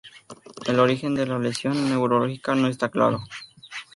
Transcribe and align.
El 0.65 0.79
origen 0.79 1.13
de 1.13 1.27
la 1.27 1.37
lesión 1.37 1.87
neurológica 1.87 2.55
no 2.55 2.67
está 2.67 2.89
claro. 2.89 3.19